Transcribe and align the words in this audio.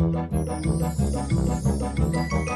Thank 0.00 0.32
you. 2.32 2.49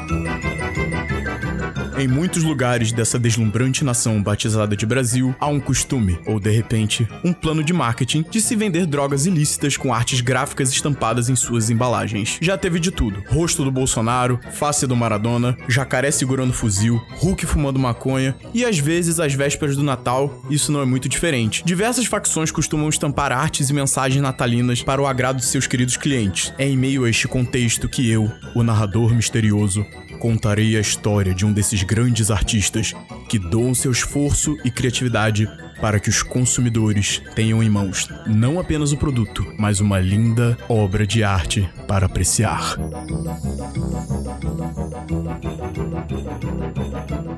Em 1.97 2.09
muitos 2.09 2.43
lugares 2.43 2.91
dessa 2.91 3.17
deslumbrante 3.17 3.85
nação 3.85 4.21
batizada 4.21 4.75
de 4.75 4.85
Brasil, 4.85 5.33
há 5.39 5.47
um 5.47 5.61
costume, 5.61 6.19
ou 6.25 6.41
de 6.41 6.51
repente, 6.51 7.07
um 7.23 7.31
plano 7.31 7.63
de 7.63 7.71
marketing 7.71 8.25
de 8.29 8.41
se 8.41 8.53
vender 8.53 8.85
drogas 8.85 9.25
ilícitas 9.25 9.77
com 9.77 9.93
artes 9.93 10.19
gráficas 10.19 10.71
estampadas 10.71 11.29
em 11.29 11.37
suas 11.37 11.69
embalagens. 11.69 12.37
Já 12.41 12.57
teve 12.57 12.81
de 12.81 12.91
tudo: 12.91 13.23
rosto 13.29 13.63
do 13.63 13.71
Bolsonaro, 13.71 14.37
face 14.51 14.85
do 14.85 14.93
Maradona, 14.93 15.55
jacaré 15.69 16.11
segurando 16.11 16.51
fuzil, 16.51 17.01
Hulk 17.15 17.45
fumando 17.45 17.79
maconha 17.79 18.35
e 18.53 18.65
às 18.65 18.77
vezes, 18.77 19.17
às 19.21 19.33
vésperas 19.33 19.77
do 19.77 19.83
Natal, 19.83 20.43
isso 20.49 20.73
não 20.73 20.81
é 20.81 20.85
muito 20.85 21.07
diferente. 21.07 21.63
Diversas 21.63 22.05
facções 22.05 22.51
costumam 22.51 22.89
estampar 22.89 23.31
artes 23.31 23.69
e 23.69 23.73
mensagens 23.73 24.21
natalinas 24.21 24.83
para 24.83 25.01
o 25.01 25.07
agrado 25.07 25.37
de 25.37 25.45
seus 25.45 25.65
queridos 25.65 25.95
clientes. 25.95 26.53
É 26.57 26.67
em 26.67 26.75
meio 26.75 27.05
a 27.05 27.09
este 27.09 27.25
contexto 27.25 27.87
que 27.87 28.11
eu, 28.11 28.29
o 28.53 28.63
narrador 28.63 29.15
misterioso, 29.15 29.85
contarei 30.19 30.75
a 30.75 30.81
história 30.81 31.33
de 31.33 31.45
um 31.45 31.53
desses 31.53 31.84
grandes 31.85 32.31
artistas 32.31 32.93
que 33.29 33.37
doam 33.37 33.73
seu 33.73 33.91
esforço 33.91 34.57
e 34.63 34.71
criatividade 34.71 35.47
para 35.79 35.99
que 35.99 36.09
os 36.09 36.23
consumidores 36.23 37.21
tenham 37.35 37.61
em 37.61 37.69
mãos 37.69 38.07
não 38.25 38.59
apenas 38.59 38.91
o 38.91 38.97
produto, 38.97 39.45
mas 39.57 39.79
uma 39.79 39.99
linda 39.99 40.57
obra 40.67 41.05
de 41.05 41.23
arte 41.23 41.69
para 41.87 42.05
apreciar. 42.05 42.75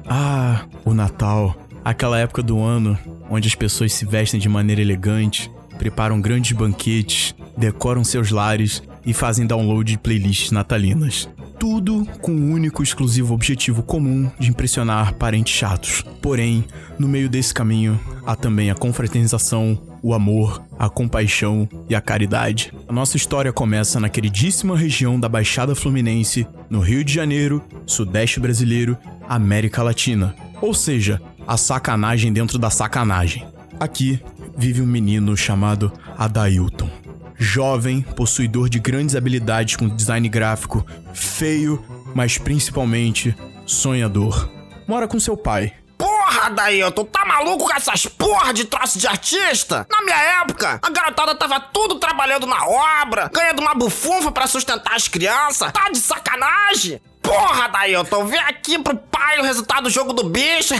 Ah, 0.07 0.65
o 0.85 0.93
Natal, 0.93 1.55
aquela 1.83 2.17
época 2.19 2.41
do 2.41 2.59
ano 2.61 2.97
onde 3.29 3.47
as 3.47 3.55
pessoas 3.55 3.93
se 3.93 4.05
vestem 4.05 4.39
de 4.39 4.47
maneira 4.47 4.81
elegante, 4.81 5.51
preparam 5.77 6.21
grandes 6.21 6.53
banquetes, 6.53 7.35
decoram 7.57 8.03
seus 8.03 8.31
lares 8.31 8.81
e 9.05 9.13
fazem 9.13 9.45
download 9.45 9.91
de 9.91 9.97
playlists 9.97 10.51
natalinas. 10.51 11.29
Tudo 11.59 12.05
com 12.21 12.31
o 12.31 12.51
único 12.51 12.83
exclusivo 12.83 13.33
objetivo 13.33 13.81
comum 13.81 14.29
de 14.39 14.49
impressionar 14.49 15.15
parentes 15.15 15.55
chatos. 15.55 16.03
Porém, 16.21 16.63
no 16.99 17.07
meio 17.07 17.27
desse 17.27 17.53
caminho, 17.53 17.99
há 18.25 18.35
também 18.35 18.69
a 18.69 18.75
confraternização, 18.75 19.81
o 20.03 20.13
amor, 20.13 20.61
a 20.77 20.87
compaixão 20.87 21.67
e 21.89 21.95
a 21.95 22.01
caridade. 22.01 22.71
A 22.87 22.93
nossa 22.93 23.17
história 23.17 23.51
começa 23.51 23.99
na 23.99 24.07
queridíssima 24.07 24.77
região 24.77 25.19
da 25.19 25.27
Baixada 25.27 25.73
Fluminense, 25.73 26.45
no 26.69 26.79
Rio 26.79 27.03
de 27.03 27.13
Janeiro, 27.13 27.63
Sudeste 27.87 28.39
brasileiro, 28.39 28.95
América 29.27 29.81
Latina. 29.81 30.35
Ou 30.61 30.73
seja, 30.73 31.19
a 31.47 31.57
sacanagem 31.57 32.31
dentro 32.31 32.59
da 32.59 32.69
sacanagem. 32.69 33.43
Aqui 33.79 34.19
vive 34.55 34.81
um 34.81 34.87
menino 34.87 35.35
chamado 35.35 35.91
Adailton 36.17 37.06
jovem, 37.37 38.01
possuidor 38.01 38.69
de 38.69 38.79
grandes 38.79 39.15
habilidades 39.15 39.75
com 39.75 39.87
design 39.87 40.27
gráfico, 40.27 40.85
feio, 41.13 41.83
mas 42.15 42.37
principalmente 42.37 43.35
sonhador. 43.65 44.49
Mora 44.87 45.07
com 45.07 45.19
seu 45.19 45.37
pai. 45.37 45.73
Porra, 45.97 46.49
Dailton, 46.49 47.05
tá 47.05 47.25
maluco 47.25 47.65
com 47.65 47.75
essas 47.75 48.05
porra 48.05 48.53
de 48.53 48.65
troço 48.65 48.99
de 48.99 49.07
artista? 49.07 49.87
Na 49.89 50.01
minha 50.03 50.41
época, 50.41 50.79
a 50.81 50.89
garotada 50.89 51.35
tava 51.35 51.59
tudo 51.59 51.95
trabalhando 51.95 52.45
na 52.45 52.65
obra, 53.01 53.29
ganhando 53.33 53.61
uma 53.61 53.73
bufunfa 53.73 54.31
para 54.31 54.47
sustentar 54.47 54.95
as 54.95 55.07
crianças. 55.07 55.71
Tá 55.71 55.89
de 55.89 55.99
sacanagem? 55.99 57.01
Porra, 57.21 57.67
Dailton, 57.69 58.25
vem 58.25 58.39
aqui 58.39 58.79
pro 58.79 58.95
pai 58.95 59.39
o 59.39 59.43
resultado 59.43 59.83
do 59.83 59.89
jogo 59.89 60.13
do 60.13 60.29
bicho. 60.29 60.73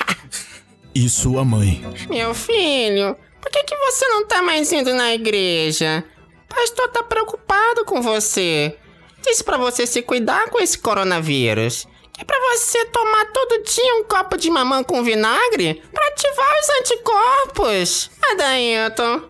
e 0.94 1.08
sua 1.08 1.44
mãe. 1.44 1.82
Meu 2.10 2.34
filho, 2.34 3.16
por 3.42 3.50
que, 3.50 3.64
que 3.64 3.76
você 3.76 4.06
não 4.06 4.24
tá 4.24 4.40
mais 4.40 4.70
indo 4.72 4.94
na 4.94 5.12
igreja? 5.12 6.04
O 6.48 6.54
pastor 6.54 6.88
tá 6.88 7.02
preocupado 7.02 7.84
com 7.84 8.00
você. 8.00 8.78
Disse 9.20 9.42
para 9.42 9.58
você 9.58 9.84
se 9.84 10.00
cuidar 10.00 10.48
com 10.48 10.60
esse 10.60 10.78
coronavírus. 10.78 11.86
Que 12.12 12.22
é 12.22 12.24
pra 12.24 12.38
você 12.38 12.84
tomar 12.86 13.24
todo 13.32 13.62
dia 13.64 13.96
um 13.96 14.04
copo 14.04 14.36
de 14.36 14.48
mamão 14.48 14.84
com 14.84 15.02
vinagre 15.02 15.82
para 15.92 16.06
ativar 16.08 16.50
os 16.60 16.70
anticorpos. 16.80 18.10
Adailton, 18.30 19.22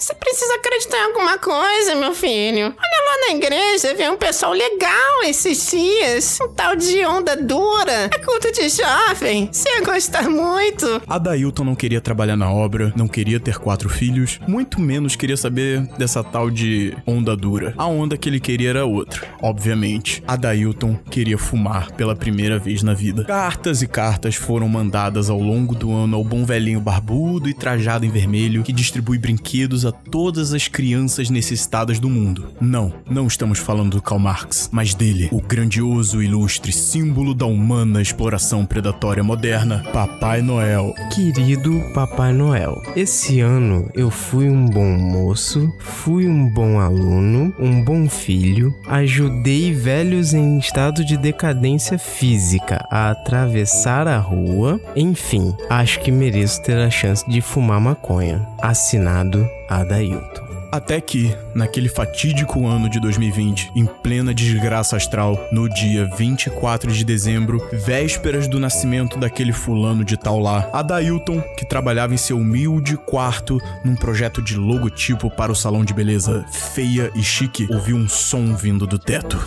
você 0.00 0.14
precisa 0.14 0.54
acreditar 0.54 0.96
em 0.96 1.02
alguma 1.02 1.38
coisa, 1.38 1.94
meu 1.94 2.14
filho. 2.14 2.66
Olha 2.66 3.00
lá 3.06 3.28
na 3.28 3.36
igreja, 3.36 3.94
vê 3.94 4.08
um 4.08 4.16
pessoal 4.16 4.52
legal 4.52 5.22
esses 5.24 5.70
dias. 5.70 6.38
Um 6.40 6.48
tal 6.48 6.74
de 6.74 7.04
onda 7.04 7.36
dura. 7.36 8.08
É 8.12 8.18
culto 8.18 8.50
de 8.50 8.68
jovem. 8.70 9.50
Você 9.52 9.68
ia 9.68 9.84
gostar 9.84 10.28
muito. 10.30 11.02
A 11.06 11.18
Dailton 11.18 11.64
não 11.64 11.74
queria 11.74 12.00
trabalhar 12.00 12.36
na 12.36 12.50
obra, 12.50 12.92
não 12.96 13.06
queria 13.06 13.38
ter 13.38 13.58
quatro 13.58 13.90
filhos, 13.90 14.40
muito 14.48 14.80
menos 14.80 15.16
queria 15.16 15.36
saber 15.36 15.82
dessa 15.98 16.24
tal 16.24 16.50
de 16.50 16.96
onda 17.06 17.36
dura. 17.36 17.74
A 17.76 17.86
onda 17.86 18.16
que 18.16 18.28
ele 18.28 18.40
queria 18.40 18.70
era 18.70 18.86
outra. 18.86 19.28
Obviamente, 19.42 20.22
a 20.26 20.34
Dailton 20.34 20.96
queria 21.10 21.36
fumar 21.36 21.92
pela 21.92 22.16
primeira 22.16 22.58
vez 22.58 22.82
na 22.82 22.94
vida. 22.94 23.24
Cartas 23.24 23.82
e 23.82 23.86
cartas 23.86 24.34
foram 24.34 24.68
mandadas 24.68 25.28
ao 25.28 25.38
longo 25.38 25.74
do 25.74 25.92
ano 25.92 26.16
ao 26.16 26.24
bom 26.24 26.44
velhinho 26.46 26.80
barbudo 26.80 27.50
e 27.50 27.54
trajado 27.54 28.06
em 28.06 28.10
vermelho 28.10 28.62
que 28.62 28.72
distribui 28.72 29.18
brinquedos 29.18 29.84
a 29.84 29.89
a 29.90 29.92
todas 29.92 30.54
as 30.54 30.68
crianças 30.68 31.28
necessitadas 31.28 31.98
do 31.98 32.08
mundo. 32.08 32.48
Não, 32.60 32.92
não 33.08 33.26
estamos 33.26 33.58
falando 33.58 33.96
do 33.96 34.02
Karl 34.02 34.20
Marx, 34.20 34.70
mas 34.72 34.94
dele, 34.94 35.28
o 35.32 35.40
grandioso 35.40 36.22
e 36.22 36.26
ilustre 36.26 36.72
símbolo 36.72 37.34
da 37.34 37.44
humana 37.44 38.00
exploração 38.00 38.64
predatória 38.64 39.22
moderna, 39.22 39.82
Papai 39.92 40.42
Noel. 40.42 40.94
Querido 41.12 41.82
Papai 41.92 42.32
Noel, 42.32 42.80
esse 42.94 43.40
ano 43.40 43.90
eu 43.94 44.10
fui 44.10 44.48
um 44.48 44.64
bom 44.66 44.96
moço, 44.96 45.68
fui 45.80 46.26
um 46.26 46.48
bom 46.48 46.78
aluno, 46.78 47.52
um 47.58 47.84
bom 47.84 48.08
filho, 48.08 48.72
ajudei 48.86 49.72
velhos 49.72 50.32
em 50.32 50.58
estado 50.58 51.04
de 51.04 51.16
decadência 51.16 51.98
física 51.98 52.86
a 52.90 53.10
atravessar 53.10 54.06
a 54.06 54.18
rua, 54.18 54.80
enfim, 54.94 55.54
acho 55.68 55.98
que 56.00 56.12
mereço 56.12 56.62
ter 56.62 56.78
a 56.78 56.90
chance 56.90 57.28
de 57.28 57.40
fumar 57.40 57.80
maconha. 57.80 58.46
Assinado 58.62 59.48
Adailton. 59.70 60.50
Até 60.72 61.00
que, 61.00 61.36
naquele 61.52 61.88
fatídico 61.88 62.64
ano 62.66 62.88
de 62.88 63.00
2020, 63.00 63.72
em 63.74 63.86
plena 63.86 64.32
desgraça 64.32 64.96
astral, 64.96 65.36
no 65.50 65.68
dia 65.68 66.08
24 66.16 66.92
de 66.92 67.04
dezembro, 67.04 67.60
vésperas 67.72 68.46
do 68.46 68.60
nascimento 68.60 69.18
daquele 69.18 69.52
fulano 69.52 70.04
de 70.04 70.16
tal 70.16 70.38
lá, 70.38 70.68
Adailton, 70.72 71.40
que 71.56 71.66
trabalhava 71.66 72.14
em 72.14 72.16
seu 72.16 72.36
humilde 72.36 72.96
quarto 72.96 73.58
num 73.84 73.96
projeto 73.96 74.40
de 74.40 74.56
logotipo 74.56 75.28
para 75.28 75.50
o 75.50 75.56
salão 75.56 75.84
de 75.84 75.92
beleza 75.92 76.44
feia 76.50 77.10
e 77.16 77.22
chique, 77.22 77.66
ouviu 77.70 77.96
um 77.96 78.08
som 78.08 78.54
vindo 78.54 78.86
do 78.86 78.98
teto. 78.98 79.38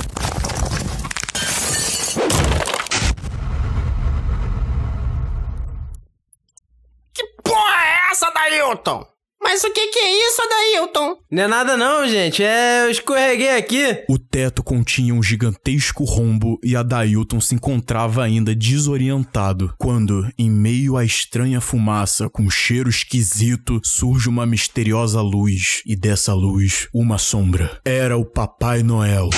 Que 7.13 7.23
porra 7.41 7.81
é 7.81 8.11
essa, 8.11 8.29
Dailton? 8.29 9.12
Mas 9.53 9.63
o 9.63 9.71
que, 9.71 9.87
que 9.89 9.99
é 9.99 10.27
isso, 10.27 10.41
Adailton? 10.41 11.15
Não 11.29 11.43
é 11.43 11.47
nada 11.47 11.77
não, 11.77 12.07
gente. 12.07 12.41
É, 12.41 12.85
eu 12.85 12.89
escorreguei 12.89 13.55
aqui. 13.55 14.03
O 14.09 14.17
teto 14.17 14.63
continha 14.63 15.13
um 15.13 15.21
gigantesco 15.21 16.03
rombo 16.03 16.59
e 16.63 16.75
Adailton 16.75 17.39
se 17.39 17.53
encontrava 17.53 18.23
ainda 18.23 18.55
desorientado 18.55 19.71
quando, 19.77 20.27
em 20.39 20.49
meio 20.49 20.97
à 20.97 21.05
estranha 21.05 21.61
fumaça 21.61 22.27
com 22.27 22.49
cheiro 22.49 22.89
esquisito, 22.89 23.79
surge 23.83 24.27
uma 24.27 24.47
misteriosa 24.47 25.21
luz 25.21 25.83
e 25.85 25.95
dessa 25.95 26.33
luz, 26.33 26.87
uma 26.91 27.19
sombra. 27.19 27.79
Era 27.85 28.17
o 28.17 28.25
Papai 28.25 28.81
Noel. 28.81 29.29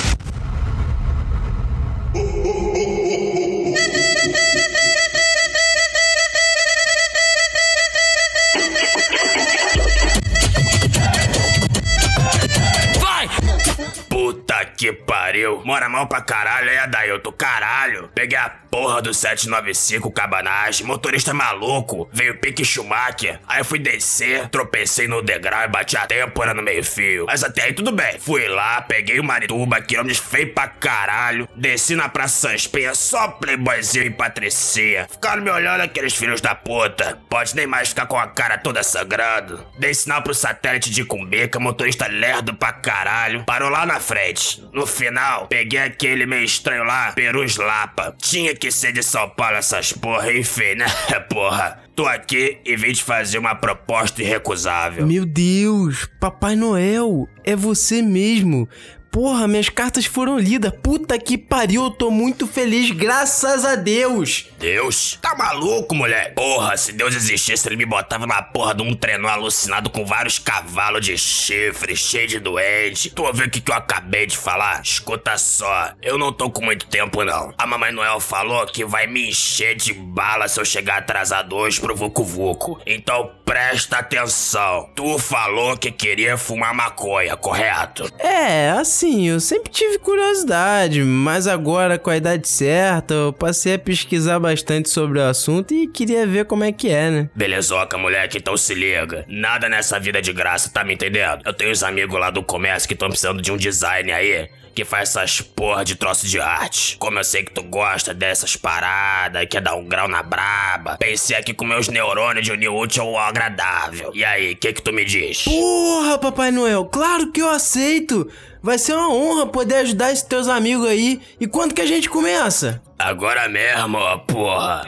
Que 14.78 14.94
pariu. 14.94 15.62
Mora 15.66 15.90
mal 15.90 16.08
pra 16.08 16.22
caralho, 16.22 16.70
aí, 16.70 16.78
Adailton. 16.78 17.32
Caralho. 17.32 18.10
Peguei 18.14 18.38
a 18.38 18.50
porra 18.76 19.02
do 19.02 19.14
795 19.14 20.12
cabanagem. 20.12 20.86
Motorista 20.86 21.34
maluco. 21.34 22.10
Veio 22.12 22.38
pique 22.40 22.66
Schumacher. 22.66 23.40
Aí 23.48 23.64
fui 23.64 23.80
descer, 23.80 24.50
tropecei 24.50 25.08
no 25.08 25.22
degrau 25.22 25.64
e 25.64 25.70
bati 25.70 25.96
a 25.96 26.06
têmpora 26.06 26.54
no 26.54 26.62
meio-fio. 26.62 27.26
Mas 27.26 27.42
até 27.42 27.64
aí 27.64 27.74
tudo 27.74 27.94
bem. 27.94 28.20
Fui 28.20 28.46
lá, 28.50 28.82
peguei 28.82 29.18
o 29.18 29.24
Marituba, 29.24 29.80
quilômetros 29.80 30.20
feio 30.20 30.54
pra 30.54 30.68
caralho. 30.68 31.48
Desci 31.56 31.96
na 31.96 32.10
Praça 32.10 32.50
Sanspenha, 32.50 32.94
só 32.94 33.30
playboyzinho 33.30 34.08
e 34.08 34.10
patricia. 34.10 35.08
Ficaram 35.10 35.42
me 35.42 35.50
olhando 35.50 35.80
aqueles 35.80 36.14
filhos 36.14 36.42
da 36.42 36.54
puta. 36.54 37.18
Pode 37.30 37.56
nem 37.56 37.66
mais 37.66 37.90
ficar 37.90 38.08
com 38.08 38.20
a 38.20 38.28
cara 38.28 38.58
toda 38.58 38.84
sangrando. 38.84 39.66
Dei 39.80 39.94
sinal 39.94 40.22
pro 40.22 40.34
satélite 40.34 40.90
de 40.90 41.06
Cumbica, 41.06 41.62
motorista 41.62 42.08
lerdo 42.08 42.54
pra 42.54 42.74
caralho. 42.74 43.46
Parou 43.46 43.70
lá 43.70 43.86
na 43.86 44.02
frente. 44.02 44.62
No 44.74 44.86
final, 44.86 45.48
peguei 45.48 45.80
aquele 45.80 46.26
meio 46.26 46.44
estranho 46.44 46.84
lá, 46.84 47.14
Perus 47.14 47.56
Lapa. 47.56 48.14
Tinha 48.22 48.54
que 48.54 48.65
ser 48.72 48.92
de 48.92 49.04
São 49.04 49.32
essas 49.54 49.94
porra, 49.94 50.32
enfim, 50.34 50.76
né? 50.76 50.86
Porra. 51.30 51.80
Tô 51.96 52.06
aqui 52.06 52.58
e 52.66 52.76
vim 52.76 52.92
te 52.92 53.04
fazer 53.04 53.38
uma 53.38 53.56
proposta 53.56 54.22
irrecusável. 54.22 55.08
Meu 55.08 55.26
Deus, 55.26 56.10
Papai 56.20 56.56
Noel, 56.56 57.28
é 57.44 57.56
você 57.56 58.02
mesmo. 58.02 58.68
Porra, 59.16 59.48
minhas 59.48 59.70
cartas 59.70 60.06
foram 60.06 60.38
lidas. 60.38 60.74
Puta 60.84 61.18
que 61.18 61.38
pariu, 61.38 61.86
eu 61.86 61.90
tô 61.90 62.12
muito 62.12 62.46
feliz, 62.46 62.92
graças 62.92 63.64
a 63.64 63.78
Deus. 63.78 64.50
Deus? 64.60 65.18
Tá 65.22 65.34
maluco, 65.38 65.96
moleque? 65.96 66.36
Porra, 66.36 66.76
se 66.76 66.92
Deus 66.92 67.16
existisse, 67.16 67.66
ele 67.66 67.78
me 67.78 67.86
botava 67.86 68.28
na 68.28 68.42
porra 68.42 68.76
de 68.76 68.84
um 68.84 68.94
trenó 68.94 69.30
alucinado 69.30 69.90
com 69.90 70.06
vários 70.06 70.38
cavalos 70.38 71.06
de 71.06 71.18
chifre, 71.18 71.96
cheio 71.96 72.28
de 72.28 72.40
doente. 72.40 73.10
Tu 73.10 73.24
ouviu 73.24 73.46
o 73.46 73.50
que, 73.50 73.62
que 73.62 73.72
eu 73.72 73.76
acabei 73.76 74.26
de 74.26 74.36
falar? 74.38 74.82
Escuta 74.82 75.38
só, 75.38 75.94
eu 76.02 76.18
não 76.18 76.34
tô 76.34 76.50
com 76.50 76.66
muito 76.66 76.86
tempo, 76.88 77.24
não. 77.24 77.54
A 77.58 77.66
Mamãe 77.66 77.94
Noel 77.94 78.20
falou 78.20 78.66
que 78.66 78.84
vai 78.84 79.08
me 79.08 79.30
encher 79.30 79.78
de 79.78 79.94
bala 79.94 80.50
se 80.50 80.60
eu 80.60 80.66
chegar 80.66 80.98
atrasado 80.98 81.56
hoje 81.56 81.80
pro 81.80 81.96
Vucu 81.96 82.26
Vucu. 82.26 82.82
Então 82.86 83.32
presta 83.46 84.00
atenção. 84.00 84.90
Tu 84.94 85.18
falou 85.20 85.78
que 85.78 85.90
queria 85.90 86.38
fumar 86.38 86.74
maconha, 86.74 87.38
correto? 87.38 88.12
É, 88.20 88.72
assim, 88.72 89.05
eu 89.06 89.40
sempre 89.40 89.72
tive 89.72 90.00
curiosidade, 90.00 91.04
mas 91.04 91.48
agora 91.48 92.00
com 92.00 92.10
a 92.10 92.18
idade 92.18 92.48
certa, 92.48 93.14
eu 93.14 93.34
passei 93.34 93.76
a 93.76 93.80
pesquisar 93.80 94.40
bastante 94.40 94.90
sobre 94.90 95.20
o 95.20 95.24
assunto 95.24 95.74
e 95.74 95.88
queria 95.88 96.26
ver 96.26 96.46
como 96.46 96.64
é 96.64 96.72
que 96.72 96.90
é, 96.90 97.12
né? 97.12 97.30
Belezoca, 97.36 97.98
moleque, 97.98 98.40
então 98.40 98.58
se 98.58 98.74
liga. 98.74 99.24
Nada 99.28 99.70
nessa 99.70 100.00
vida 100.00 100.22
de 100.22 100.34
graça, 100.34 100.70
tá 100.70 100.84
me 100.84 100.96
entendendo? 100.96 101.42
Eu 101.46 101.54
tenho 101.54 101.72
uns 101.72 101.84
amigos 101.84 102.20
lá 102.20 102.32
do 102.32 102.42
comércio 102.42 102.88
que 102.88 102.96
estão 102.96 103.10
precisando 103.10 103.42
de 103.42 103.52
um 103.52 103.58
design 103.58 104.12
aí. 104.12 104.50
Que 104.76 104.84
faz 104.84 105.10
essas 105.10 105.40
porra 105.40 105.86
de 105.86 105.96
troço 105.96 106.28
de 106.28 106.40
arte. 106.40 106.98
Como 106.98 107.18
eu 107.18 107.24
sei 107.24 107.44
que 107.44 107.52
tu 107.54 107.64
gosta 107.64 108.14
dessas 108.14 108.58
paradas, 108.58 109.46
quer 109.50 109.62
dar 109.62 109.76
um 109.76 109.86
grau 109.86 110.08
na 110.08 110.22
braba. 110.22 110.98
Pensei 110.98 111.38
aqui 111.38 111.54
com 111.54 111.64
meus 111.64 111.88
neurônios 111.88 112.46
de 112.46 112.52
unir 112.52 112.68
útil 112.68 113.04
ao 113.04 113.18
agradável. 113.18 114.12
E 114.14 114.26
aí, 114.26 114.52
o 114.52 114.58
que 114.58 114.74
que 114.74 114.82
tu 114.82 114.92
me 114.92 115.06
diz? 115.06 115.44
Porra, 115.44 116.18
Papai 116.18 116.52
Noel, 116.52 116.84
claro 116.86 117.32
que 117.32 117.42
eu 117.42 117.50
aceito. 117.50 118.30
Vai 118.62 118.78
ser 118.78 118.94
uma 118.94 119.14
honra 119.14 119.46
poder 119.46 119.76
ajudar 119.76 120.12
esses 120.12 120.24
teus 120.24 120.48
amigos 120.48 120.88
aí. 120.88 121.22
E 121.40 121.48
quando 121.48 121.74
que 121.74 121.82
a 121.82 121.86
gente 121.86 122.10
começa? 122.10 122.82
Agora 123.00 123.48
mesmo, 123.48 123.98
ó, 123.98 124.18
porra. 124.18 124.86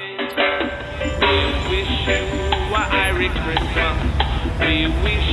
wish 1.70 2.08
you 2.08 2.76
a 2.76 2.90
Merry 2.92 3.30
Christmas. 3.30 3.98
We 4.60 4.88
wish 5.04 5.27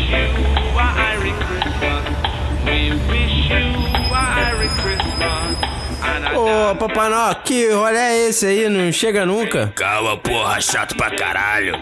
Ô, 6.45 6.77
Papai 6.77 7.09
Noel, 7.09 7.35
que 7.37 7.71
rolê 7.71 7.97
é 7.97 8.29
esse 8.29 8.45
aí? 8.45 8.69
Não 8.69 8.93
chega 8.93 9.25
nunca? 9.25 9.73
Calma, 9.75 10.15
porra, 10.19 10.61
chato 10.61 10.95
pra 10.95 11.11
caralho. 11.11 11.75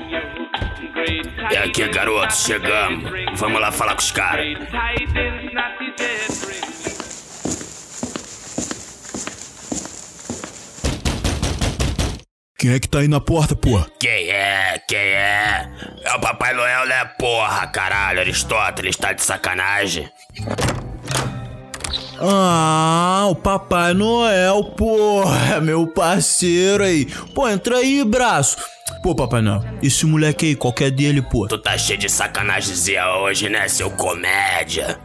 E 1.51 1.57
aqui, 1.57 1.89
garoto, 1.89 2.33
chegamos. 2.33 3.11
Vamos 3.35 3.61
lá 3.61 3.73
falar 3.73 3.95
com 3.95 3.99
os 3.99 4.13
caras. 4.13 4.47
Quem 12.57 12.73
é 12.73 12.79
que 12.79 12.89
tá 12.89 13.01
aí 13.01 13.09
na 13.09 13.21
porta, 13.21 13.57
porra? 13.57 13.89
Quem 13.99 14.31
é? 14.31 14.81
Quem 14.87 14.97
é? 14.97 15.69
É 16.05 16.15
o 16.15 16.21
Papai 16.21 16.55
Noel, 16.55 16.87
né, 16.87 17.05
porra? 17.19 17.67
Caralho, 17.67 18.21
Aristóteles, 18.21 18.97
tá 18.97 19.13
de 19.13 19.25
sacanagem. 19.25 20.09
Ah, 22.25 23.27
o 23.29 23.35
Papai 23.35 23.95
Noel, 23.95 24.63
porra, 24.77 25.61
meu 25.61 25.87
parceiro 25.89 26.85
aí. 26.85 27.07
Pô, 27.35 27.49
entra 27.49 27.79
aí, 27.79 28.05
braço. 28.05 28.59
Pô, 29.03 29.13
Papai 29.15 29.43
Noel, 29.43 29.65
esse 29.83 30.07
moleque 30.07 30.47
aí, 30.47 30.55
qual 30.55 30.73
que 30.73 30.85
é 30.85 30.91
dele, 30.91 31.21
pô? 31.21 31.49
Tu 31.49 31.59
tá 31.59 31.77
cheio 31.77 31.99
de 31.99 32.09
sacanagemzinha 32.09 33.05
hoje, 33.17 33.49
né, 33.49 33.67
seu 33.67 33.91
comédia? 33.91 35.01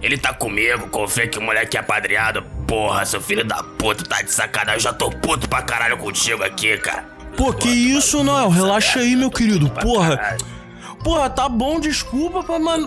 Ele 0.00 0.16
tá 0.16 0.32
comigo, 0.32 0.88
confia 0.88 1.28
que 1.28 1.38
o 1.38 1.42
moleque 1.42 1.76
é 1.76 1.80
apadreado. 1.80 2.42
Porra, 2.66 3.04
seu 3.04 3.20
filho 3.20 3.44
da 3.44 3.62
puta, 3.62 4.04
tá 4.04 4.22
de 4.22 4.30
sacanagem. 4.30 4.76
Eu 4.76 4.80
já 4.80 4.92
tô 4.94 5.10
puto 5.10 5.46
pra 5.48 5.60
caralho 5.60 5.98
contigo 5.98 6.42
aqui, 6.42 6.78
cara. 6.78 7.04
Pô, 7.36 7.52
que 7.52 7.68
isso, 7.68 8.24
Noel? 8.24 8.48
Relaxa 8.48 9.00
aí, 9.00 9.14
meu 9.14 9.30
querido. 9.30 9.68
Porra. 9.68 10.36
Porra, 11.02 11.28
tá 11.28 11.48
bom, 11.48 11.80
desculpa, 11.80 12.42
Papai 12.42 12.58
Noel. 12.58 12.86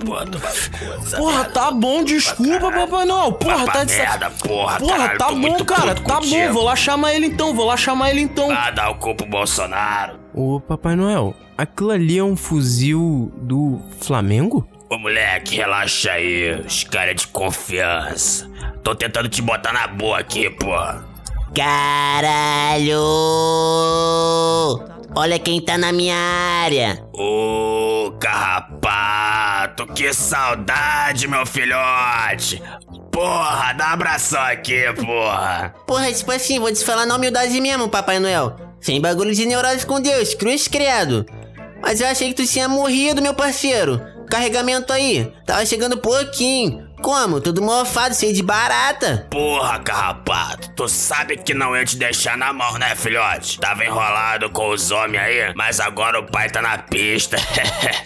Porra, 1.18 1.46
tá 1.46 1.72
bom, 1.72 2.04
desculpa. 2.04 2.72
Papai 2.72 3.06
Noel. 3.06 3.32
Porra, 3.34 3.66
tá 3.66 3.72
pra 3.72 3.84
de 3.84 3.96
merda, 3.96 4.30
porra, 4.30 4.80
tá 5.18 5.28
tô 5.28 5.36
bom, 5.36 5.66
cara. 5.66 5.96
Tá 5.96 6.20
bom, 6.22 6.54
vou 6.54 6.64
lá 6.64 6.76
chamar 6.76 7.14
ele 7.14 7.28
então, 7.28 7.54
vou 7.54 7.66
lá 7.66 7.76
chamar 7.76 8.12
ele 8.12 8.22
então. 8.22 8.50
Ah, 8.52 8.72
dá 8.72 8.90
o 8.90 8.96
cu 8.96 9.16
pro 9.16 9.28
Bolsonaro. 9.28 10.18
Ô, 10.34 10.60
Papai 10.60 10.96
Noel, 10.96 11.36
aquilo 11.58 11.92
ali 11.92 12.18
é 12.18 12.24
um 12.24 12.38
fuzil 12.38 13.32
do 13.36 13.82
Flamengo? 14.00 14.68
Ô 14.90 14.98
moleque, 14.98 15.58
relaxa 15.58 16.12
aí. 16.12 16.62
Os 16.66 16.84
caras 16.84 17.16
de 17.16 17.28
confiança. 17.28 18.50
Tô 18.84 18.96
tentando 18.96 19.28
te 19.28 19.42
botar 19.42 19.74
na 19.74 19.88
boa 19.88 20.20
aqui, 20.20 20.50
porra. 20.50 21.04
Caralho! 21.54 22.96
Olha 25.18 25.40
quem 25.40 25.62
tá 25.62 25.78
na 25.78 25.94
minha 25.94 26.16
área. 26.16 27.02
Ô, 27.14 28.12
carrapato, 28.20 29.88
que 29.88 30.14
saudade, 30.14 31.26
meu 31.26 31.46
filhote. 31.46 32.62
Porra, 33.14 33.72
dá 33.72 33.88
um 33.88 33.94
abração 33.94 34.42
aqui, 34.42 34.84
porra. 34.94 35.74
Porra, 35.88 36.12
tipo 36.12 36.30
assim, 36.34 36.60
vou 36.60 36.70
te 36.70 36.84
falar 36.84 37.06
na 37.06 37.16
humildade 37.16 37.62
mesmo, 37.62 37.88
Papai 37.88 38.20
Noel. 38.20 38.58
Sem 38.82 39.00
bagulho 39.00 39.34
de 39.34 39.46
neurose 39.46 39.86
com 39.86 40.02
Deus, 40.02 40.34
cruz 40.34 40.68
credo. 40.68 41.26
Mas 41.82 42.02
eu 42.02 42.08
achei 42.08 42.34
que 42.34 42.44
tu 42.44 42.46
tinha 42.46 42.68
morrido, 42.68 43.22
meu 43.22 43.34
parceiro. 43.34 44.02
Carregamento 44.30 44.92
aí, 44.92 45.32
tava 45.46 45.66
chegando 45.66 45.98
pouquinho. 45.98 46.85
Como? 47.06 47.40
Tudo 47.40 47.62
mofado, 47.62 48.16
cheio 48.16 48.34
de 48.34 48.42
barata. 48.42 49.28
Porra, 49.30 49.78
carrapato, 49.78 50.72
tu 50.72 50.88
sabe 50.88 51.38
que 51.38 51.54
não 51.54 51.78
ia 51.78 51.86
te 51.86 51.98
deixar 51.98 52.36
na 52.36 52.52
mão, 52.52 52.80
né, 52.80 52.96
filhote? 52.96 53.60
Tava 53.60 53.86
enrolado 53.86 54.50
com 54.50 54.72
os 54.72 54.90
homens 54.90 55.22
aí, 55.22 55.54
mas 55.56 55.80
agora 55.80 56.20
o 56.20 56.26
pai 56.26 56.50
tá 56.50 56.64
na 56.64 56.80
pista. 56.80 57.38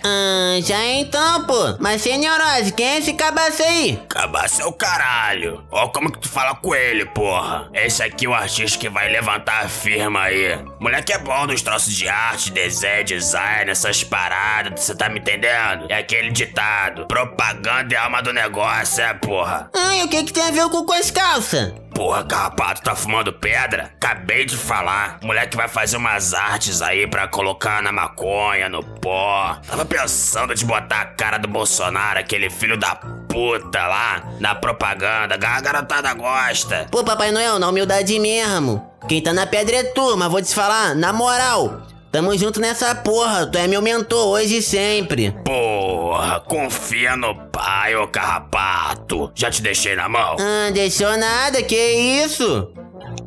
Ah, 0.01 0.59
já 0.61 0.83
então, 0.85 1.45
pô. 1.45 1.75
Mas 1.79 2.01
sem 2.01 2.17
neurose, 2.17 2.73
quem 2.73 2.85
é 2.85 2.97
esse 2.97 3.13
cabaço 3.13 3.61
aí? 3.61 3.99
Cabaço 4.09 4.61
é 4.61 4.65
o 4.65 4.71
caralho. 4.71 5.63
Ó 5.69 5.89
como 5.89 6.11
que 6.11 6.19
tu 6.19 6.29
fala 6.29 6.55
com 6.55 6.73
ele, 6.73 7.05
porra. 7.05 7.69
Esse 7.73 8.01
aqui 8.01 8.25
é 8.25 8.29
o 8.29 8.33
artista 8.33 8.79
que 8.79 8.89
vai 8.89 9.09
levantar 9.09 9.65
a 9.65 9.69
firma 9.69 10.23
aí. 10.23 10.57
Moleque 10.79 11.13
é 11.13 11.19
bom 11.19 11.45
nos 11.45 11.61
troços 11.61 11.93
de 11.93 12.07
arte, 12.07 12.51
desenho, 12.51 13.03
design, 13.03 13.69
essas 13.69 14.03
paradas, 14.03 14.81
você 14.81 14.95
tá 14.95 15.09
me 15.09 15.19
entendendo? 15.19 15.85
É 15.89 15.99
aquele 15.99 16.31
ditado. 16.31 17.05
Propaganda 17.05 17.93
é 17.93 17.97
alma 17.97 18.21
do 18.21 18.33
negócio, 18.33 18.88
é, 18.97 19.13
porra. 19.13 19.69
E 19.99 20.03
o 20.03 20.07
que 20.07 20.23
que 20.23 20.33
tem 20.33 20.43
a 20.43 20.51
ver 20.51 20.69
com 20.69 20.85
com 20.85 20.93
as 20.93 21.11
calças? 21.11 21.73
Porra, 21.93 22.23
carrapato, 22.23 22.81
tá 22.81 22.95
fumando 22.95 23.33
pedra? 23.33 23.91
Acabei 23.95 24.45
de 24.45 24.55
falar. 24.55 25.19
O 25.21 25.27
moleque 25.27 25.57
vai 25.57 25.67
fazer 25.67 25.97
umas 25.97 26.33
artes 26.33 26.81
aí 26.81 27.05
pra 27.05 27.27
colocar 27.27 27.83
na 27.83 27.91
maconha, 27.91 28.69
no 28.69 28.81
pó. 28.81 29.57
Tava 29.67 29.83
pensando 29.83 30.55
de 30.55 30.63
botar 30.63 31.01
a 31.01 31.05
cara 31.05 31.37
do 31.37 31.47
Bolsonaro, 31.47 32.19
aquele 32.19 32.49
filho 32.49 32.77
da 32.77 32.95
puta 32.95 33.85
lá, 33.85 34.23
na 34.39 34.55
propaganda. 34.55 35.35
A 35.35 35.61
garotada 35.61 36.13
gosta. 36.13 36.87
Pô, 36.89 37.03
Papai 37.03 37.31
Noel, 37.31 37.59
na 37.59 37.67
humildade 37.67 38.17
mesmo. 38.17 38.89
Quem 39.07 39.21
tá 39.21 39.33
na 39.33 39.45
pedra 39.45 39.77
é 39.77 39.83
tu, 39.83 40.15
mas 40.15 40.31
vou 40.31 40.41
te 40.41 40.55
falar, 40.55 40.95
na 40.95 41.11
moral. 41.11 41.81
Tamo 42.11 42.35
junto 42.35 42.59
nessa 42.59 42.95
porra, 42.95 43.45
tu 43.45 43.57
é 43.59 43.67
meu 43.67 43.83
mentor 43.83 44.29
hoje 44.29 44.57
e 44.57 44.61
sempre. 44.63 45.31
Porra, 45.45 46.39
confia 46.39 47.15
no 47.15 47.35
pai, 47.51 47.95
ô 47.95 48.07
carrapato. 48.07 49.31
Já 49.35 49.51
te 49.51 49.61
deixei 49.61 49.95
na 49.95 50.09
mão? 50.09 50.35
Ah, 50.39 50.71
deixou 50.71 51.15
nada, 51.17 51.61
que 51.61 51.75
isso? 51.75 52.73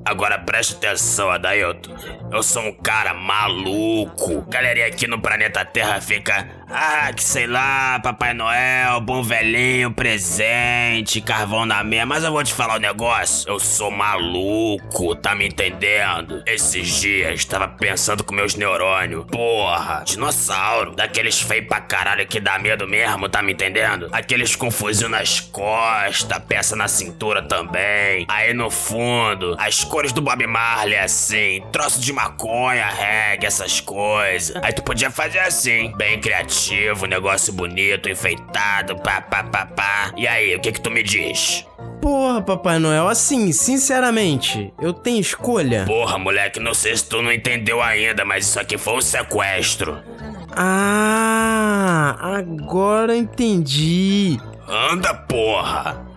Agora 0.04 0.36
preste 0.40 0.74
atenção, 0.74 1.30
Adailton. 1.30 1.92
Eu 2.32 2.42
sou 2.42 2.62
um 2.62 2.72
cara 2.72 3.12
maluco. 3.12 4.40
Galerinha 4.48 4.86
aqui 4.86 5.06
no 5.06 5.20
planeta 5.20 5.66
Terra 5.66 6.00
fica. 6.00 6.48
Ah, 6.74 7.12
que 7.14 7.22
sei 7.22 7.46
lá, 7.46 8.00
Papai 8.00 8.32
Noel, 8.32 8.98
bom 9.02 9.22
velhinho, 9.22 9.92
presente, 9.92 11.20
carvão 11.20 11.66
na 11.66 11.84
meia. 11.84 12.06
Mas 12.06 12.24
eu 12.24 12.32
vou 12.32 12.42
te 12.42 12.54
falar 12.54 12.76
um 12.76 12.80
negócio. 12.80 13.46
Eu 13.46 13.60
sou 13.60 13.90
maluco, 13.90 15.14
tá 15.14 15.34
me 15.34 15.46
entendendo? 15.46 16.42
Esses 16.46 16.88
dias 17.02 17.44
tava 17.44 17.68
pensando 17.68 18.24
com 18.24 18.34
meus 18.34 18.54
neurônios. 18.54 19.26
Porra, 19.26 20.02
dinossauro. 20.06 20.92
Daqueles 20.92 21.38
feios 21.38 21.66
pra 21.66 21.82
caralho 21.82 22.26
que 22.26 22.40
dá 22.40 22.58
medo 22.58 22.88
mesmo, 22.88 23.28
tá 23.28 23.42
me 23.42 23.52
entendendo? 23.52 24.08
Aqueles 24.10 24.56
com 24.56 24.70
fuzil 24.70 25.10
nas 25.10 25.38
costas, 25.38 26.38
peça 26.48 26.74
na 26.74 26.88
cintura 26.88 27.42
também. 27.42 28.24
Aí 28.30 28.54
no 28.54 28.70
fundo, 28.70 29.54
as 29.58 29.84
cores 29.84 30.12
do 30.12 30.22
Bob 30.22 30.46
Marley 30.46 30.96
assim, 30.96 31.62
troço 31.70 32.00
de 32.00 32.10
maconha, 32.22 32.86
reggae, 32.86 33.46
essas 33.46 33.80
coisas. 33.80 34.54
Aí 34.62 34.72
tu 34.72 34.82
podia 34.82 35.10
fazer 35.10 35.40
assim, 35.40 35.92
bem 35.96 36.20
criativo, 36.20 37.06
negócio 37.06 37.52
bonito, 37.52 38.08
enfeitado, 38.08 38.96
pá, 38.96 39.20
pá, 39.20 39.42
pá, 39.42 39.66
pá. 39.66 40.12
E 40.16 40.26
aí, 40.28 40.54
o 40.54 40.60
que 40.60 40.72
que 40.72 40.80
tu 40.80 40.90
me 40.90 41.02
diz? 41.02 41.66
Porra, 42.00 42.42
Papai 42.42 42.78
Noel, 42.80 43.08
assim, 43.08 43.52
sinceramente, 43.52 44.72
eu 44.80 44.92
tenho 44.92 45.20
escolha? 45.20 45.84
Porra, 45.84 46.18
moleque, 46.18 46.58
não 46.58 46.74
sei 46.74 46.96
se 46.96 47.08
tu 47.08 47.22
não 47.22 47.32
entendeu 47.32 47.80
ainda, 47.80 48.24
mas 48.24 48.44
isso 48.44 48.58
aqui 48.58 48.76
foi 48.76 48.94
um 48.94 49.00
sequestro. 49.00 50.02
Ah, 50.50 52.16
agora 52.20 53.16
entendi. 53.16 54.38
Anda, 54.68 55.14
porra! 55.14 56.11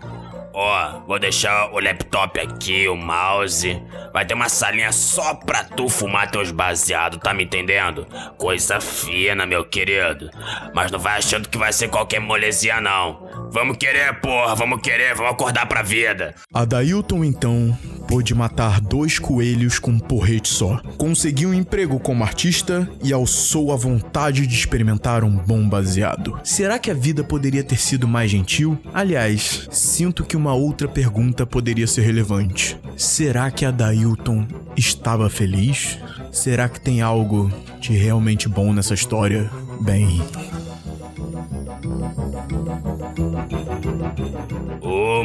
Ó, 0.57 1.01
vou 1.05 1.19
deixar 1.19 1.69
o 1.73 1.79
laptop 1.81 2.39
aqui, 2.39 2.87
o 2.87 2.95
mouse. 2.95 3.77
Vai 4.13 4.25
ter 4.25 4.35
uma 4.35 4.47
salinha 4.47 4.89
só 4.93 5.33
pra 5.33 5.65
tu 5.65 5.89
fumar 5.89 6.31
teus 6.31 6.49
baseados, 6.49 7.19
tá 7.19 7.33
me 7.33 7.43
entendendo? 7.43 8.07
Coisa 8.37 8.79
fina, 8.79 9.45
meu 9.45 9.65
querido. 9.65 10.29
Mas 10.73 10.89
não 10.91 10.97
vai 10.97 11.17
achando 11.17 11.49
que 11.49 11.57
vai 11.57 11.73
ser 11.73 11.89
qualquer 11.89 12.21
molezinha, 12.21 12.79
não. 12.79 13.49
Vamos 13.51 13.75
querer, 13.75 14.21
porra, 14.21 14.55
vamos 14.55 14.79
querer, 14.81 15.13
vamos 15.13 15.33
acordar 15.33 15.65
pra 15.65 15.81
vida. 15.81 16.33
Adailton 16.53 17.25
então 17.25 17.77
pôde 18.07 18.33
matar 18.33 18.79
dois 18.79 19.19
coelhos 19.19 19.79
com 19.79 19.91
um 19.91 19.99
porrete 19.99 20.49
só. 20.49 20.81
Conseguiu 20.97 21.49
um 21.49 21.53
emprego 21.53 21.99
como 21.99 22.23
artista 22.23 22.89
e 23.03 23.11
alçou 23.11 23.71
a 23.71 23.75
vontade 23.75 24.45
de 24.47 24.55
experimentar 24.55 25.23
um 25.23 25.35
bom 25.35 25.67
baseado. 25.67 26.39
Será 26.43 26.79
que 26.79 26.91
a 26.91 26.93
vida 26.93 27.23
poderia 27.23 27.63
ter 27.63 27.77
sido 27.77 28.07
mais 28.07 28.31
gentil? 28.31 28.77
Aliás, 28.93 29.67
sinto 29.71 30.23
que 30.23 30.37
uma 30.37 30.53
outra 30.53 30.87
pergunta 30.87 31.45
poderia 31.45 31.87
ser 31.87 32.01
relevante. 32.01 32.77
Será 32.97 33.51
que 33.51 33.65
Adailton 33.65 34.47
estava 34.75 35.29
feliz? 35.29 35.97
Será 36.31 36.67
que 36.67 36.79
tem 36.79 37.01
algo 37.01 37.51
de 37.79 37.93
realmente 37.93 38.47
bom 38.47 38.73
nessa 38.73 38.93
história? 38.93 39.49
Bem, 39.81 40.21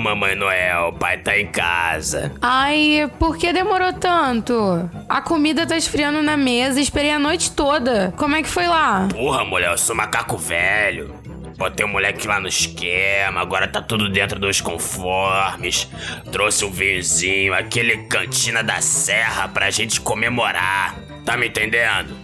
Mamãe 0.00 0.34
Noel, 0.34 0.92
pai 0.94 1.18
tá 1.18 1.38
em 1.38 1.46
casa. 1.46 2.32
Ai, 2.40 3.10
por 3.18 3.36
que 3.36 3.52
demorou 3.52 3.92
tanto? 3.92 4.90
A 5.08 5.20
comida 5.20 5.66
tá 5.66 5.76
esfriando 5.76 6.22
na 6.22 6.36
mesa, 6.36 6.80
esperei 6.80 7.12
a 7.12 7.18
noite 7.18 7.52
toda. 7.52 8.12
Como 8.16 8.34
é 8.34 8.42
que 8.42 8.48
foi 8.48 8.66
lá? 8.66 9.06
Porra, 9.12 9.44
mulher, 9.44 9.70
eu 9.70 9.78
sou 9.78 9.94
macaco 9.94 10.36
velho. 10.36 11.14
Botei 11.56 11.84
o 11.84 11.88
moleque 11.88 12.26
lá 12.26 12.40
no 12.40 12.48
esquema, 12.48 13.42
agora 13.42 13.68
tá 13.68 13.82
tudo 13.82 14.08
dentro 14.08 14.38
dos 14.38 14.62
conformes. 14.62 15.86
Trouxe 16.32 16.64
um 16.64 16.70
vinhozinho, 16.70 17.52
aquele 17.52 17.98
cantina 18.04 18.62
da 18.62 18.80
serra 18.80 19.46
pra 19.46 19.70
gente 19.70 20.00
comemorar. 20.00 20.96
Tá 21.22 21.36
me 21.36 21.48
entendendo? 21.48 22.16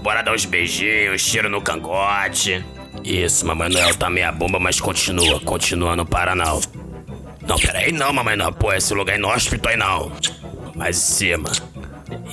Bora 0.00 0.22
dar 0.22 0.32
uns 0.32 0.44
beijinhos, 0.44 1.24
tiro 1.24 1.48
no 1.48 1.60
cangote. 1.60 2.64
Isso, 3.02 3.44
Mamãe 3.44 3.68
Noel 3.68 3.96
tá 3.96 4.08
meia 4.08 4.30
bomba, 4.30 4.60
mas 4.60 4.80
continua, 4.80 5.40
continua, 5.40 5.96
não 5.96 6.06
para 6.06 6.36
não. 7.46 7.54
Não, 7.54 7.58
pera 7.58 7.78
aí 7.78 7.92
não, 7.92 8.12
Mamãe 8.12 8.36
Noel, 8.36 8.52
pô, 8.52 8.72
esse 8.72 8.92
lugar 8.94 9.14
é 9.14 9.18
inóspito 9.18 9.68
aí 9.68 9.76
não. 9.76 10.12
Mais 10.74 10.96
em 10.96 11.00
cima. 11.00 11.52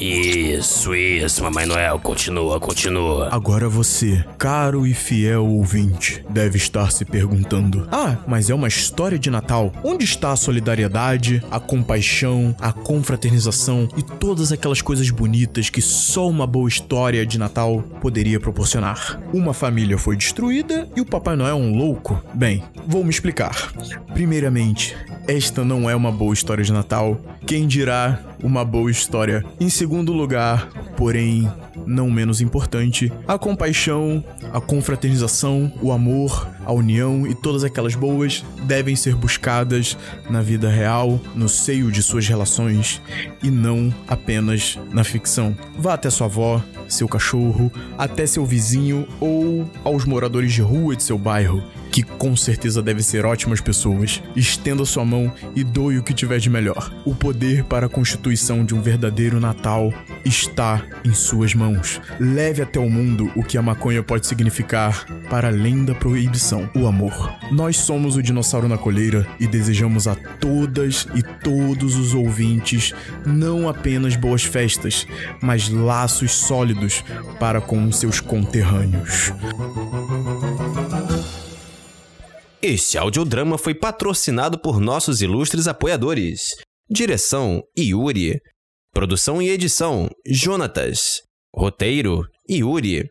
Isso, 0.01 0.95
isso, 0.95 1.43
Mamãe 1.43 1.67
Noel, 1.67 1.99
continua, 1.99 2.59
continua. 2.59 3.29
Agora 3.31 3.69
você, 3.69 4.25
caro 4.35 4.87
e 4.87 4.95
fiel 4.95 5.45
ouvinte, 5.45 6.25
deve 6.27 6.57
estar 6.57 6.91
se 6.91 7.05
perguntando: 7.05 7.87
Ah, 7.91 8.17
mas 8.27 8.49
é 8.49 8.55
uma 8.55 8.67
história 8.67 9.19
de 9.19 9.29
Natal. 9.29 9.71
Onde 9.83 10.03
está 10.03 10.31
a 10.31 10.35
solidariedade, 10.35 11.43
a 11.51 11.59
compaixão, 11.59 12.55
a 12.59 12.73
confraternização 12.73 13.87
e 13.95 14.01
todas 14.01 14.51
aquelas 14.51 14.81
coisas 14.81 15.07
bonitas 15.11 15.69
que 15.69 15.83
só 15.83 16.27
uma 16.27 16.47
boa 16.47 16.67
história 16.67 17.23
de 17.23 17.37
Natal 17.37 17.83
poderia 18.01 18.39
proporcionar? 18.39 19.21
Uma 19.31 19.53
família 19.53 19.99
foi 19.99 20.17
destruída 20.17 20.89
e 20.95 21.01
o 21.01 21.05
Papai 21.05 21.35
Noel 21.35 21.51
é 21.51 21.53
um 21.53 21.77
louco? 21.77 22.19
Bem, 22.33 22.63
vou 22.87 23.03
me 23.03 23.11
explicar. 23.11 23.71
Primeiramente, 24.15 24.97
esta 25.31 25.63
não 25.63 25.89
é 25.89 25.95
uma 25.95 26.11
boa 26.11 26.33
história 26.33 26.61
de 26.61 26.73
Natal. 26.73 27.17
Quem 27.47 27.65
dirá 27.65 28.19
uma 28.43 28.65
boa 28.65 28.91
história? 28.91 29.45
Em 29.61 29.69
segundo 29.69 30.11
lugar, 30.11 30.67
porém 30.97 31.49
não 31.87 32.11
menos 32.11 32.41
importante, 32.41 33.11
a 33.25 33.37
compaixão, 33.37 34.23
a 34.51 34.59
confraternização, 34.59 35.71
o 35.81 35.93
amor, 35.93 36.49
a 36.65 36.73
união 36.73 37.25
e 37.25 37.33
todas 37.33 37.63
aquelas 37.63 37.95
boas 37.95 38.43
devem 38.63 38.93
ser 38.93 39.15
buscadas 39.15 39.97
na 40.29 40.41
vida 40.41 40.69
real, 40.69 41.17
no 41.33 41.47
seio 41.47 41.89
de 41.89 42.03
suas 42.03 42.27
relações 42.27 43.01
e 43.41 43.49
não 43.49 43.93
apenas 44.09 44.77
na 44.91 45.05
ficção. 45.05 45.55
Vá 45.77 45.93
até 45.93 46.09
sua 46.09 46.27
avó, 46.27 46.61
seu 46.89 47.07
cachorro, 47.07 47.71
até 47.97 48.25
seu 48.25 48.45
vizinho 48.45 49.07
ou 49.21 49.65
aos 49.85 50.03
moradores 50.03 50.51
de 50.51 50.61
rua 50.61 50.93
de 50.93 51.03
seu 51.03 51.17
bairro 51.17 51.63
que 51.91 52.03
com 52.03 52.35
certeza 52.35 52.81
devem 52.81 53.03
ser 53.03 53.25
ótimas 53.25 53.59
pessoas. 53.59 54.23
Estenda 54.35 54.85
sua 54.85 55.03
mão 55.03 55.31
e 55.55 55.63
doe 55.63 55.97
o 55.97 56.03
que 56.03 56.13
tiver 56.13 56.39
de 56.39 56.49
melhor. 56.49 56.91
O 57.05 57.13
poder 57.13 57.65
para 57.65 57.87
a 57.87 57.89
constituição 57.89 58.63
de 58.63 58.73
um 58.73 58.81
verdadeiro 58.81 59.39
Natal 59.39 59.93
está 60.23 60.81
em 61.03 61.13
suas 61.13 61.53
mãos. 61.53 61.99
Leve 62.19 62.61
até 62.61 62.79
o 62.79 62.89
mundo 62.89 63.29
o 63.35 63.43
que 63.43 63.57
a 63.57 63.61
maconha 63.61 64.01
pode 64.01 64.25
significar 64.25 65.05
para 65.29 65.49
além 65.49 65.83
da 65.83 65.93
proibição: 65.93 66.69
o 66.75 66.87
amor. 66.87 67.35
Nós 67.51 67.77
somos 67.77 68.15
o 68.15 68.23
Dinossauro 68.23 68.67
na 68.67 68.77
Colheira 68.77 69.27
e 69.39 69.45
desejamos 69.45 70.07
a 70.07 70.15
todas 70.15 71.07
e 71.13 71.21
todos 71.21 71.97
os 71.97 72.13
ouvintes 72.13 72.93
não 73.25 73.67
apenas 73.67 74.15
boas 74.15 74.43
festas, 74.43 75.05
mas 75.41 75.69
laços 75.69 76.31
sólidos 76.31 77.03
para 77.39 77.59
com 77.59 77.91
seus 77.91 78.19
conterrâneos. 78.19 79.33
Este 82.73 82.97
audiodrama 82.97 83.57
foi 83.57 83.75
patrocinado 83.75 84.57
por 84.57 84.79
nossos 84.79 85.21
ilustres 85.21 85.67
apoiadores. 85.67 86.51
Direção: 86.89 87.61
Yuri. 87.77 88.39
Produção 88.93 89.41
e 89.41 89.49
edição: 89.49 90.09
Jonatas. 90.25 91.19
Roteiro: 91.53 92.23
Yuri. 92.49 93.09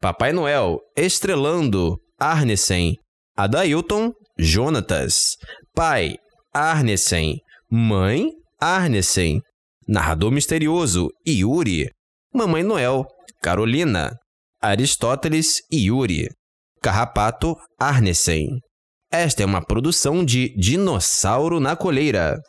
Papai 0.00 0.32
Noel, 0.32 0.80
estrelando: 0.96 1.96
Arnesen. 2.18 2.96
Adailton: 3.36 4.10
Jonatas. 4.36 5.36
Pai: 5.72 6.16
Arnesen. 6.52 7.36
Mãe: 7.70 8.32
Arnesen. 8.60 9.40
Narrador 9.86 10.32
misterioso: 10.32 11.10
Yuri. 11.24 11.88
Mamãe 12.34 12.64
Noel: 12.64 13.04
Carolina. 13.40 14.16
Aristóteles: 14.60 15.60
Yuri. 15.72 16.28
Carrapato: 16.82 17.54
Arnesen. 17.78 18.65
Esta 19.10 19.42
é 19.42 19.46
uma 19.46 19.64
produção 19.64 20.24
de 20.24 20.48
Dinossauro 20.56 21.60
na 21.60 21.76
Coleira. 21.76 22.40